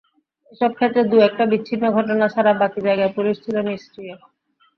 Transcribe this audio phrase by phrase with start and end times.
[0.51, 4.15] এসব ক্ষেত্রে দু-একটা বিচ্ছিন্ন ঘটনা ছাড়া বাকি জায়গায় পুলিশ ছিল নিষ্ক্রিয়।